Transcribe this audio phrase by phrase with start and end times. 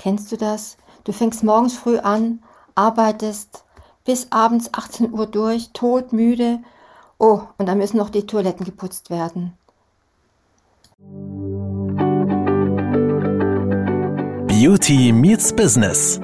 [0.00, 0.78] Kennst du das?
[1.04, 2.38] Du fängst morgens früh an,
[2.74, 3.64] arbeitest
[4.06, 6.60] bis abends 18 Uhr durch, todmüde.
[7.18, 9.52] Oh, und dann müssen noch die Toiletten geputzt werden.
[14.46, 16.18] Beauty meets Business.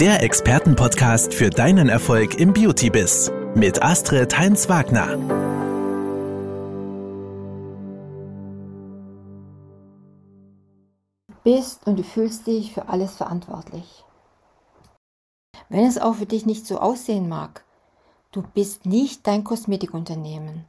[0.00, 5.39] Der Expertenpodcast für deinen Erfolg im Beauty-Biz mit Astrid Heinz-Wagner.
[11.42, 14.04] Bist und du fühlst dich für alles verantwortlich.
[15.70, 17.64] Wenn es auch für dich nicht so aussehen mag,
[18.32, 20.66] du bist nicht dein Kosmetikunternehmen.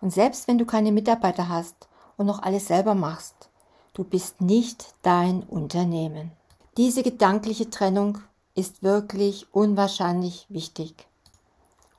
[0.00, 3.50] Und selbst wenn du keine Mitarbeiter hast und noch alles selber machst,
[3.92, 6.32] du bist nicht dein Unternehmen.
[6.76, 8.18] Diese gedankliche Trennung
[8.54, 11.06] ist wirklich unwahrscheinlich wichtig.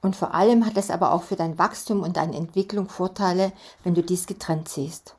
[0.02, 3.94] Und vor allem hat es aber auch für dein Wachstum und deine Entwicklung Vorteile, wenn
[3.94, 5.16] du dies getrennt siehst.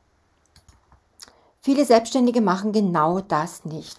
[1.65, 3.97] Viele Selbstständige machen genau das nicht.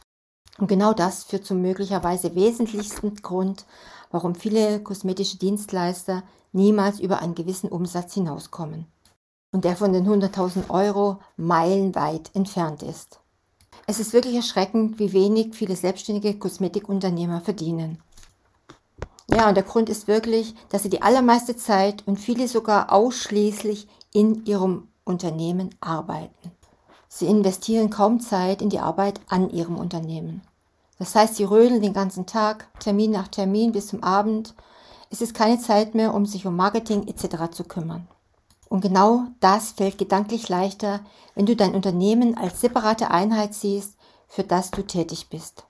[0.57, 3.65] Und genau das führt zum möglicherweise wesentlichsten Grund,
[4.11, 8.85] warum viele kosmetische Dienstleister niemals über einen gewissen Umsatz hinauskommen.
[9.53, 13.21] Und der von den 100.000 Euro meilenweit entfernt ist.
[13.87, 18.01] Es ist wirklich erschreckend, wie wenig viele selbstständige Kosmetikunternehmer verdienen.
[19.29, 23.87] Ja, und der Grund ist wirklich, dass sie die allermeiste Zeit und viele sogar ausschließlich
[24.11, 26.51] in ihrem Unternehmen arbeiten.
[27.15, 30.41] Sie investieren kaum Zeit in die Arbeit an ihrem Unternehmen.
[30.97, 34.55] Das heißt, sie rödeln den ganzen Tag, Termin nach Termin bis zum Abend.
[35.11, 37.51] Es ist keine Zeit mehr, um sich um Marketing etc.
[37.51, 38.07] zu kümmern.
[38.67, 41.01] Und genau das fällt gedanklich leichter,
[41.35, 43.93] wenn du dein Unternehmen als separate Einheit siehst,
[44.27, 45.65] für das du tätig bist.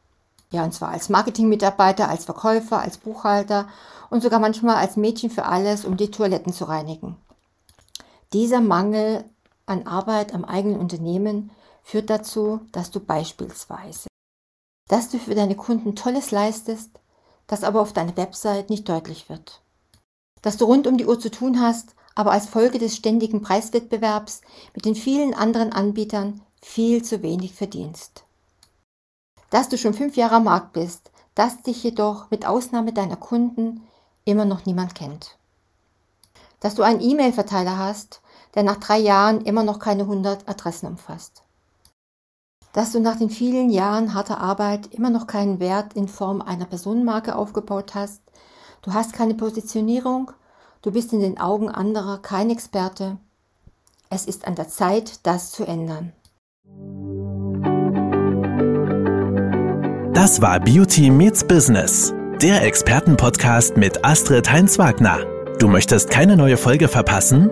[0.49, 3.67] Ja, und zwar als Marketingmitarbeiter, als Verkäufer, als Buchhalter
[4.09, 7.17] und sogar manchmal als Mädchen für alles, um die Toiletten zu reinigen.
[8.31, 9.25] Dieser Mangel
[9.65, 11.51] an Arbeit am eigenen Unternehmen
[11.83, 14.07] führt dazu, dass du beispielsweise,
[14.89, 16.99] dass du für deine Kunden Tolles leistest,
[17.47, 19.61] das aber auf deiner Website nicht deutlich wird.
[20.41, 24.41] Dass du rund um die Uhr zu tun hast, aber als Folge des ständigen Preiswettbewerbs
[24.75, 28.23] mit den vielen anderen Anbietern viel zu wenig verdienst
[29.53, 33.87] dass du schon fünf Jahre am Markt bist, dass dich jedoch mit Ausnahme deiner Kunden
[34.25, 35.37] immer noch niemand kennt.
[36.59, 38.22] Dass du einen E-Mail-Verteiler hast,
[38.55, 41.43] der nach drei Jahren immer noch keine 100 Adressen umfasst.
[42.73, 46.65] Dass du nach den vielen Jahren harter Arbeit immer noch keinen Wert in Form einer
[46.65, 48.21] Personenmarke aufgebaut hast.
[48.81, 50.31] Du hast keine Positionierung,
[50.81, 53.17] du bist in den Augen anderer kein Experte.
[54.09, 56.13] Es ist an der Zeit, das zu ändern.
[60.13, 65.19] Das war Beauty Meets Business, der Expertenpodcast mit Astrid Heinz-Wagner.
[65.59, 67.51] Du möchtest keine neue Folge verpassen?